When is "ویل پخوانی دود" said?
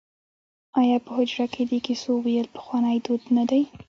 2.25-3.23